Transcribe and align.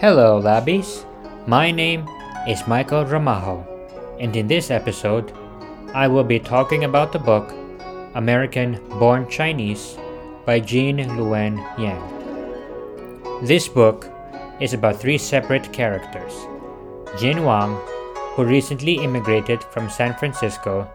Hello, 0.00 0.40
Labbies. 0.40 1.04
My 1.48 1.72
name 1.72 2.06
is 2.46 2.68
Michael 2.68 3.04
Ramajo, 3.04 3.66
and 4.20 4.36
in 4.36 4.46
this 4.46 4.70
episode, 4.70 5.32
I 5.92 6.06
will 6.06 6.22
be 6.22 6.38
talking 6.38 6.84
about 6.84 7.10
the 7.10 7.18
book 7.18 7.52
American 8.14 8.78
Born 9.00 9.28
Chinese 9.28 9.98
by 10.46 10.60
Gene 10.60 10.98
Luen 11.18 11.58
Yang. 11.76 11.98
This 13.44 13.66
book 13.66 14.06
is 14.60 14.72
about 14.72 15.00
three 15.00 15.18
separate 15.18 15.72
characters 15.72 16.46
Jin 17.18 17.42
Wang, 17.42 17.74
who 18.36 18.44
recently 18.44 19.02
immigrated 19.02 19.64
from 19.64 19.90
San 19.90 20.14
Francisco 20.14 20.88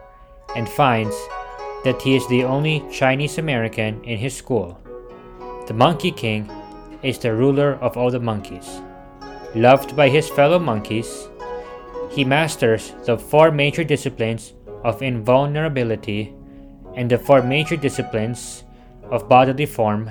and 0.56 0.66
finds 0.66 1.14
that 1.84 2.00
he 2.00 2.16
is 2.16 2.26
the 2.28 2.44
only 2.44 2.82
Chinese 2.90 3.36
American 3.36 4.02
in 4.04 4.16
his 4.16 4.34
school. 4.34 4.80
The 5.66 5.74
Monkey 5.74 6.10
King 6.10 6.50
is 7.02 7.18
the 7.18 7.34
ruler 7.34 7.74
of 7.82 7.98
all 7.98 8.10
the 8.10 8.18
monkeys. 8.18 8.80
Loved 9.54 9.94
by 9.94 10.08
his 10.08 10.28
fellow 10.28 10.58
monkeys, 10.58 11.28
he 12.10 12.24
masters 12.24 12.92
the 13.04 13.16
four 13.16 13.52
major 13.52 13.84
disciplines 13.84 14.52
of 14.82 15.00
invulnerability 15.00 16.34
and 16.96 17.08
the 17.08 17.18
four 17.18 17.40
major 17.40 17.76
disciplines 17.76 18.64
of 19.10 19.28
bodily 19.28 19.66
form 19.66 20.10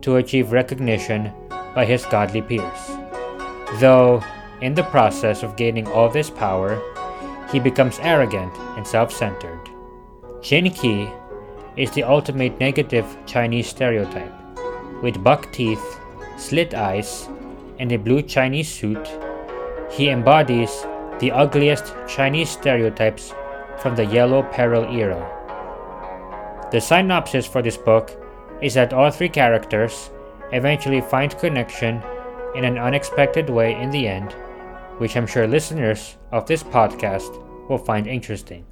to 0.00 0.16
achieve 0.16 0.52
recognition 0.52 1.30
by 1.74 1.84
his 1.84 2.06
godly 2.06 2.40
peers. 2.40 2.90
Though, 3.80 4.22
in 4.62 4.74
the 4.74 4.84
process 4.84 5.42
of 5.42 5.56
gaining 5.56 5.86
all 5.88 6.08
this 6.08 6.30
power, 6.30 6.80
he 7.50 7.60
becomes 7.60 7.98
arrogant 8.00 8.56
and 8.76 8.86
self 8.86 9.12
centered. 9.12 9.60
Jin 10.40 10.66
is 11.76 11.90
the 11.90 12.04
ultimate 12.04 12.58
negative 12.58 13.06
Chinese 13.26 13.68
stereotype, 13.68 14.32
with 15.02 15.22
buck 15.22 15.52
teeth, 15.52 16.00
slit 16.36 16.74
eyes, 16.74 17.28
and 17.82 17.90
a 17.90 17.98
blue 17.98 18.22
Chinese 18.22 18.68
suit, 18.68 19.10
he 19.90 20.08
embodies 20.08 20.86
the 21.18 21.32
ugliest 21.32 21.92
Chinese 22.06 22.48
stereotypes 22.48 23.34
from 23.78 23.96
the 23.96 24.06
Yellow 24.06 24.44
Peril 24.44 24.84
era. 24.84 25.18
The 26.70 26.80
synopsis 26.80 27.44
for 27.44 27.60
this 27.60 27.76
book 27.76 28.12
is 28.62 28.74
that 28.74 28.92
all 28.92 29.10
three 29.10 29.28
characters 29.28 30.12
eventually 30.52 31.00
find 31.00 31.36
connection 31.38 32.00
in 32.54 32.64
an 32.64 32.78
unexpected 32.78 33.50
way 33.50 33.74
in 33.74 33.90
the 33.90 34.06
end, 34.06 34.30
which 34.98 35.16
I'm 35.16 35.26
sure 35.26 35.48
listeners 35.48 36.16
of 36.30 36.46
this 36.46 36.62
podcast 36.62 37.34
will 37.68 37.78
find 37.78 38.06
interesting. 38.06 38.64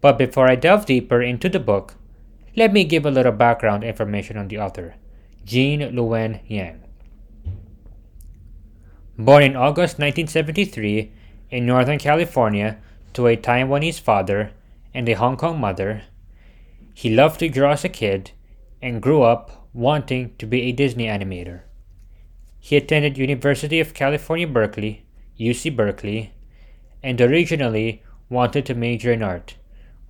But 0.00 0.18
before 0.18 0.50
I 0.50 0.56
delve 0.56 0.86
deeper 0.86 1.22
into 1.22 1.48
the 1.48 1.60
book, 1.60 1.94
let 2.56 2.72
me 2.72 2.82
give 2.82 3.06
a 3.06 3.10
little 3.10 3.30
background 3.30 3.84
information 3.84 4.36
on 4.36 4.48
the 4.48 4.58
author, 4.58 4.96
Gene 5.44 5.92
Luen 5.94 6.40
Yang. 6.48 6.81
Born 9.24 9.44
in 9.44 9.54
August 9.54 10.00
1973 10.00 11.12
in 11.50 11.64
Northern 11.64 11.98
California 11.98 12.78
to 13.12 13.28
a 13.28 13.36
Taiwanese 13.36 14.00
father 14.00 14.50
and 14.92 15.08
a 15.08 15.12
Hong 15.12 15.36
Kong 15.36 15.60
mother, 15.60 16.02
he 16.92 17.14
loved 17.14 17.38
to 17.38 17.48
draw 17.48 17.70
as 17.70 17.84
a 17.84 17.88
kid 17.88 18.32
and 18.82 19.00
grew 19.00 19.22
up 19.22 19.68
wanting 19.72 20.34
to 20.38 20.46
be 20.46 20.62
a 20.62 20.72
Disney 20.72 21.06
animator. 21.06 21.60
He 22.58 22.74
attended 22.74 23.16
University 23.16 23.78
of 23.78 23.94
California 23.94 24.48
Berkeley, 24.48 25.06
UC 25.38 25.76
Berkeley, 25.76 26.34
and 27.00 27.20
originally 27.20 28.02
wanted 28.28 28.66
to 28.66 28.74
major 28.74 29.12
in 29.12 29.22
art, 29.22 29.54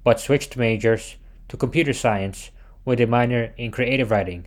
but 0.05 0.21
switched 0.21 0.57
majors 0.57 1.17
to 1.49 1.59
computer 1.59 1.93
science 1.93 2.51
with 2.87 2.99
a 2.99 3.07
minor 3.07 3.53
in 3.59 3.73
creative 3.73 4.11
writing 4.11 4.47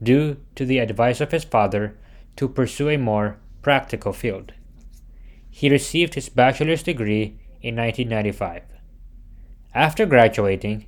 due 0.00 0.36
to 0.54 0.64
the 0.64 0.78
advice 0.78 1.20
of 1.20 1.32
his 1.32 1.42
father 1.42 1.98
to 2.36 2.46
pursue 2.48 2.88
a 2.90 2.96
more 2.96 3.38
practical 3.64 4.12
field. 4.12 4.52
He 5.50 5.70
received 5.70 6.14
his 6.14 6.28
bachelor's 6.28 6.82
degree 6.82 7.38
in 7.62 7.76
1995. 7.76 8.62
After 9.74 10.06
graduating, 10.06 10.86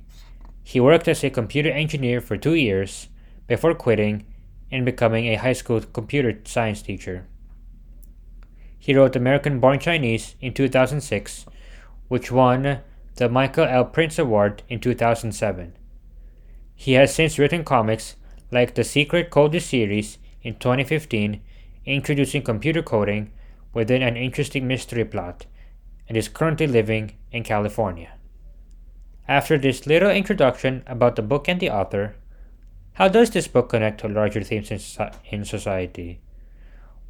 he 0.63 0.79
worked 0.79 1.07
as 1.07 1.23
a 1.23 1.29
computer 1.29 1.71
engineer 1.71 2.21
for 2.21 2.37
two 2.37 2.53
years 2.53 3.09
before 3.47 3.73
quitting 3.73 4.25
and 4.71 4.85
becoming 4.85 5.25
a 5.27 5.35
high 5.35 5.53
school 5.53 5.81
computer 5.81 6.39
science 6.45 6.81
teacher. 6.81 7.25
He 8.77 8.93
wrote 8.93 9.15
American 9.15 9.59
Born 9.59 9.79
Chinese 9.79 10.35
in 10.39 10.53
2006, 10.53 11.45
which 12.07 12.31
won 12.31 12.79
the 13.15 13.27
Michael 13.27 13.65
L. 13.65 13.85
Printz 13.85 14.19
Award 14.19 14.63
in 14.69 14.79
2007. 14.79 15.73
He 16.75 16.93
has 16.93 17.13
since 17.13 17.39
written 17.39 17.63
comics 17.63 18.15
like 18.51 18.75
the 18.75 18.83
Secret 18.83 19.29
Code 19.29 19.59
series 19.61 20.19
in 20.43 20.55
2015 20.55 21.41
introducing 21.87 22.41
computer 22.41 22.83
coding 22.83 23.31
within 23.73 24.01
an 24.01 24.17
interesting 24.17 24.67
mystery 24.67 25.05
plot, 25.05 25.45
and 26.07 26.17
is 26.17 26.29
currently 26.29 26.67
living 26.67 27.13
in 27.31 27.43
California. 27.43 28.11
After 29.27 29.57
this 29.57 29.87
little 29.87 30.09
introduction 30.09 30.83
about 30.87 31.15
the 31.15 31.21
book 31.21 31.47
and 31.47 31.59
the 31.59 31.69
author, 31.69 32.15
how 32.93 33.07
does 33.07 33.29
this 33.29 33.47
book 33.47 33.69
connect 33.69 33.99
to 34.01 34.07
larger 34.07 34.41
themes 34.41 34.71
in 34.71 34.79
in 35.31 35.45
society? 35.45 36.19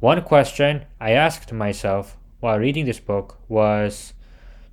One 0.00 0.22
question 0.22 0.84
I 1.00 1.12
asked 1.12 1.52
myself 1.52 2.16
while 2.40 2.58
reading 2.58 2.84
this 2.84 3.00
book 3.00 3.38
was 3.48 4.14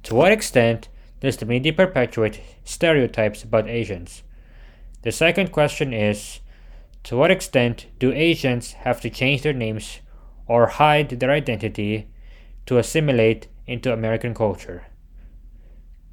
To 0.04 0.16
what 0.16 0.32
extent 0.32 0.90
does 1.20 1.38
the 1.38 1.46
media 1.46 1.74
perpetuate 1.74 2.42
stereotypes 2.64 3.44
about 3.44 3.68
Asians? 3.68 4.24
The 5.02 5.12
second 5.12 5.52
question 5.52 5.94
is 5.94 6.42
to 7.06 7.16
what 7.16 7.30
extent 7.30 7.86
do 8.00 8.12
Asians 8.12 8.74
have 8.74 9.00
to 9.00 9.12
change 9.12 9.44
their 9.44 9.54
names 9.54 10.00
or 10.48 10.66
hide 10.66 11.08
their 11.12 11.30
identity 11.30 12.08
to 12.66 12.80
assimilate 12.80 13.48
into 13.68 13.94
American 13.94 14.34
culture? 14.34 14.88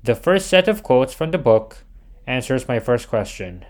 The 0.04 0.14
first 0.14 0.48
set 0.48 0.69
of 0.69 0.82
quotes 0.82 1.14
from 1.14 1.30
the 1.30 1.38
book 1.38 1.84
answers 2.26 2.69
my 2.69 2.78
first 2.78 3.08
question. 3.08 3.64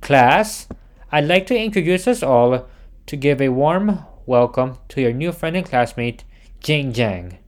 Class, 0.00 0.68
I'd 1.10 1.24
like 1.24 1.44
to 1.48 1.58
introduce 1.58 2.06
us 2.06 2.22
all 2.22 2.68
to 3.06 3.16
give 3.16 3.40
a 3.40 3.48
warm 3.48 3.98
welcome 4.24 4.78
to 4.90 5.00
your 5.00 5.12
new 5.12 5.32
friend 5.32 5.56
and 5.56 5.66
classmate, 5.66 6.22
Jing 6.60 6.92
Jiang, 6.92 7.38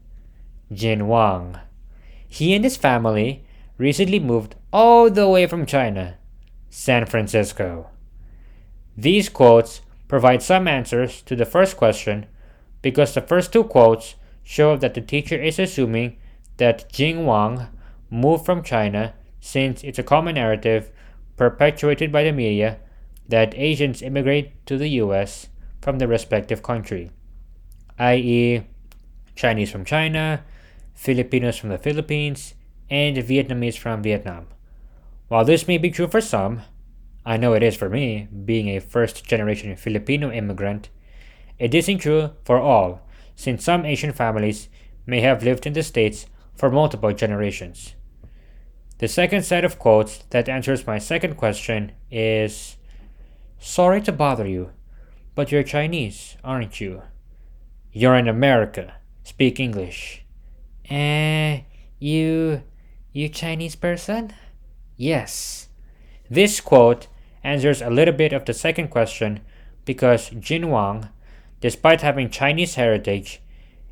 Jin 0.73 1.07
Wang. 1.07 1.59
He 2.27 2.53
and 2.53 2.65
his 2.65 2.75
family 2.75 3.45
recently 3.77 4.19
moved 4.19 4.55
all 4.73 5.09
the 5.09 5.29
way 5.29 5.47
from 5.47 5.65
China, 5.65 6.17
San 6.69 7.05
Francisco. 7.05 7.89
These 8.97 9.29
quotes 9.29 9.81
provide 10.07 10.41
some 10.41 10.67
answers 10.67 11.21
to 11.23 11.35
the 11.35 11.45
first 11.45 11.77
question 11.77 12.27
because 12.81 13.13
the 13.13 13.21
first 13.21 13.51
two 13.51 13.63
quotes 13.63 14.15
show 14.43 14.77
that 14.77 14.93
the 14.93 15.01
teacher 15.01 15.35
is 15.35 15.59
assuming 15.59 16.17
that 16.57 16.91
Jing 16.91 17.25
Wang 17.25 17.67
moved 18.09 18.45
from 18.45 18.63
China 18.63 19.13
since 19.39 19.83
it's 19.83 19.99
a 19.99 20.03
common 20.03 20.35
narrative 20.35 20.91
perpetuated 21.35 22.11
by 22.11 22.23
the 22.23 22.31
media 22.31 22.77
that 23.27 23.53
Asians 23.55 24.01
immigrate 24.01 24.65
to 24.65 24.77
the 24.77 24.89
US 25.01 25.47
from 25.81 25.97
their 25.97 26.07
respective 26.07 26.63
country, 26.63 27.11
i.e., 27.99 28.63
Chinese 29.35 29.71
from 29.71 29.83
China, 29.83 30.43
Filipinos 30.93 31.57
from 31.57 31.69
the 31.69 31.77
Philippines, 31.77 32.53
and 32.89 33.17
Vietnamese 33.17 33.77
from 33.77 34.01
Vietnam. 34.01 34.47
While 35.27 35.43
this 35.43 35.67
may 35.67 35.77
be 35.77 35.89
true 35.89 36.07
for 36.07 36.21
some, 36.21 36.61
I 37.25 37.37
know 37.37 37.53
it 37.53 37.63
is 37.63 37.75
for 37.75 37.89
me, 37.89 38.27
being 38.45 38.69
a 38.69 38.79
first 38.79 39.25
generation 39.25 39.75
Filipino 39.75 40.31
immigrant. 40.31 40.89
It 41.57 41.73
isn't 41.73 41.99
true 41.99 42.31
for 42.43 42.59
all, 42.59 43.01
since 43.35 43.63
some 43.63 43.85
Asian 43.85 44.13
families 44.13 44.69
may 45.07 45.21
have 45.21 45.43
lived 45.43 45.65
in 45.65 45.73
the 45.73 45.81
States 45.81 46.27
for 46.55 46.69
multiple 46.69 47.13
generations. 47.13 47.95
The 48.99 49.07
second 49.07 49.43
set 49.43 49.65
of 49.65 49.79
quotes 49.79 50.19
that 50.29 50.47
answers 50.47 50.87
my 50.87 50.99
second 50.99 51.35
question 51.35 51.93
is 52.11 52.77
Sorry 53.59 54.01
to 54.01 54.11
bother 54.11 54.47
you, 54.47 54.71
but 55.33 55.51
you're 55.51 55.63
Chinese, 55.63 56.37
aren't 56.43 56.79
you? 56.79 57.01
You're 57.91 58.15
in 58.15 58.27
America. 58.27 58.93
Speak 59.23 59.59
English. 59.59 60.23
Eh, 60.89 61.61
you. 61.97 62.61
you 63.11 63.29
Chinese 63.29 63.75
person? 63.75 64.33
Yes. 64.95 65.69
This 66.29 66.61
quote 66.61 67.07
answers 67.45 67.81
a 67.81 67.89
little 67.89 68.13
bit 68.13 68.33
of 68.33 68.43
the 68.45 68.53
second 68.53 68.89
question 68.89 69.39
because 69.85 70.31
Jin 70.31 70.69
Wang, 70.69 71.09
despite 71.61 72.01
having 72.01 72.29
Chinese 72.29 72.75
heritage, 72.75 73.39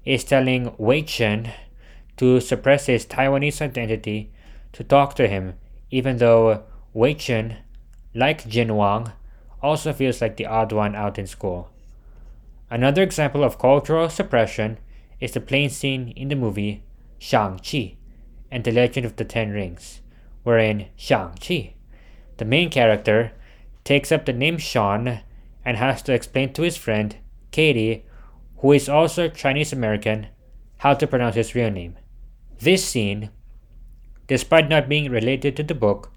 is 0.03 0.23
telling 0.23 0.73
Wei 0.77 1.03
Chen 1.03 1.53
to 2.17 2.39
suppress 2.39 2.87
his 2.87 3.05
Taiwanese 3.05 3.61
identity 3.61 4.31
to 4.73 4.83
talk 4.83 5.15
to 5.15 5.27
him, 5.27 5.53
even 5.91 6.17
though 6.17 6.63
Wei 6.93 7.13
Chen, 7.13 7.57
like 8.15 8.47
Jin 8.47 8.75
Wang, 8.75 9.11
also 9.61 9.93
feels 9.93 10.19
like 10.19 10.35
the 10.35 10.47
odd 10.47 10.71
one 10.71 10.95
out 10.95 11.19
in 11.19 11.27
school. 11.27 11.69
Another 12.71 13.03
example 13.03 13.43
of 13.43 13.59
cultural 13.59 14.09
suppression 14.09 14.79
is 15.19 15.31
the 15.31 15.39
plane 15.39 15.69
scene 15.69 16.09
in 16.15 16.27
the 16.27 16.35
movie 16.35 16.83
Shang-Chi 17.19 17.95
and 18.51 18.63
the 18.63 18.71
Legend 18.71 19.05
of 19.05 19.15
the 19.15 19.25
Ten 19.25 19.51
Rings, 19.51 20.01
wherein 20.41 20.87
Shang-Chi, 20.95 21.75
the 22.37 22.45
main 22.45 22.69
character, 22.69 23.31
takes 23.83 24.11
up 24.11 24.25
the 24.25 24.33
name 24.33 24.57
Sean 24.57 25.19
and 25.65 25.77
has 25.77 26.01
to 26.03 26.13
explain 26.13 26.53
to 26.53 26.61
his 26.61 26.77
friend 26.77 27.15
Katie, 27.51 28.05
who 28.57 28.71
is 28.71 28.89
also 28.89 29.27
Chinese 29.27 29.73
American, 29.73 30.27
how 30.77 30.93
to 30.93 31.07
pronounce 31.07 31.35
his 31.35 31.55
real 31.55 31.69
name. 31.69 31.97
This 32.59 32.85
scene, 32.85 33.29
despite 34.27 34.69
not 34.69 34.89
being 34.89 35.11
related 35.11 35.55
to 35.57 35.63
the 35.63 35.75
book, 35.75 36.11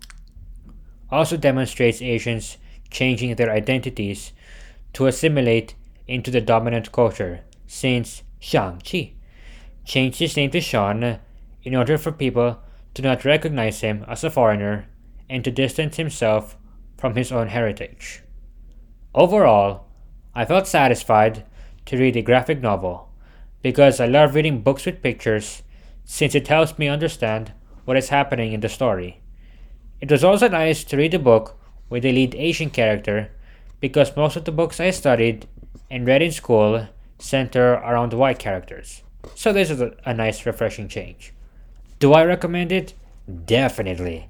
also 1.11 1.37
demonstrates 1.37 2.03
Asians 2.03 2.57
changing 2.91 3.35
their 3.35 3.51
identities 3.51 4.33
to 4.93 5.07
assimilate 5.07 5.75
into 6.07 6.31
the 6.31 6.41
dominant 6.41 6.93
culture, 6.93 7.41
since 7.67 8.23
Shang 8.39 8.81
Chi 8.81 9.13
changed 9.85 10.19
his 10.19 10.37
name 10.37 10.51
to 10.51 10.61
Sean 10.61 11.19
in 11.63 11.75
order 11.75 11.99
for 11.99 12.13
people 12.13 12.61
to 12.95 13.03
not 13.03 13.25
recognize 13.25 13.81
him 13.81 14.05
as 14.09 14.25
a 14.25 14.31
foreigner 14.31 14.89
and 15.29 15.45
to 15.45 15.51
distance 15.51 15.97
himself 15.97 16.57
from 16.97 17.15
his 17.15 17.33
own 17.33 17.49
heritage. 17.49 18.23
Overall, 19.15 19.87
I 20.35 20.45
felt 20.45 20.67
satisfied 20.67 21.45
to 21.87 21.97
read 21.97 22.17
a 22.17 22.23
graphic 22.23 22.61
novel 22.61 23.09
because 23.63 24.01
I 24.01 24.07
love 24.07 24.35
reading 24.35 24.61
books 24.63 24.87
with 24.87 25.03
pictures 25.03 25.63
since 26.05 26.35
it 26.35 26.49
helps 26.49 26.79
me 26.79 26.89
understand 26.89 27.53
what 27.85 27.97
is 27.97 28.11
happening 28.11 28.53
in 28.53 28.61
the 28.61 28.69
story. 28.69 29.21
It 30.01 30.11
was 30.11 30.23
also 30.23 30.49
nice 30.49 30.85
to 30.85 30.97
read 30.97 31.15
a 31.15 31.19
book 31.19 31.59
with 31.89 32.05
a 32.05 32.13
lead 32.13 32.35
Asian 32.35 32.71
character 32.71 33.31
because 33.81 34.17
most 34.17 34.37
of 34.37 34.45
the 34.45 34.53
books 34.53 34.81
I 34.81 34.91
studied 34.91 35.47
and 35.91 36.07
read 36.07 36.23
in 36.23 36.33
school 36.33 36.89
center 37.19 37.75
around 37.75 38.13
white 38.13 38.39
characters. 38.39 39.03
So 39.35 39.53
this 39.53 39.71
is 39.71 39.81
a, 39.81 39.95
a 40.05 40.13
nice 40.13 40.45
refreshing 40.45 40.89
change. 40.89 41.33
Do 41.99 42.13
I 42.13 42.25
recommend 42.25 42.73
it? 42.73 42.95
Definitely. 43.47 44.29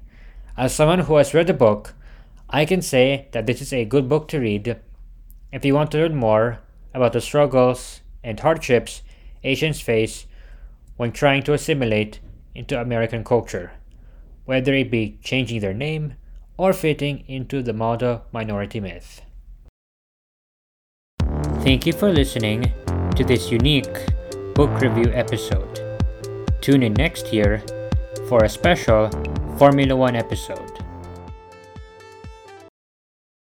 As 0.55 0.73
someone 0.73 0.99
who 0.99 1.17
has 1.17 1.33
read 1.33 1.47
the 1.47 1.53
book, 1.53 1.93
I 2.49 2.65
can 2.65 2.81
say 2.81 3.27
that 3.31 3.45
this 3.45 3.61
is 3.61 3.73
a 3.73 3.83
good 3.83 4.07
book 4.07 4.29
to 4.29 4.39
read 4.39 4.77
if 5.51 5.65
you 5.65 5.75
want 5.75 5.91
to 5.91 5.97
learn 5.97 6.15
more 6.15 6.59
about 6.93 7.13
the 7.13 7.21
struggles 7.21 8.01
and 8.23 8.39
hardships 8.39 9.01
Asians 9.43 9.81
face 9.81 10.27
when 10.95 11.11
trying 11.11 11.43
to 11.43 11.53
assimilate 11.53 12.19
into 12.55 12.79
American 12.79 13.23
culture, 13.23 13.71
whether 14.45 14.73
it 14.73 14.89
be 14.89 15.19
changing 15.21 15.59
their 15.59 15.73
name 15.73 16.15
or 16.57 16.73
fitting 16.73 17.23
into 17.27 17.61
the 17.61 17.73
model 17.73 18.23
minority 18.31 18.79
myth. 18.79 19.21
Thank 21.61 21.85
you 21.85 21.93
for 21.93 22.11
listening 22.11 22.71
to 23.15 23.23
this 23.23 23.51
unique 23.51 24.07
book 24.55 24.69
review 24.79 25.11
episode. 25.13 25.99
Tune 26.61 26.83
in 26.83 26.93
next 26.93 27.33
year 27.33 27.61
for 28.27 28.43
a 28.43 28.49
special 28.49 29.09
Formula 29.57 29.95
One 29.95 30.15
episode. 30.15 30.86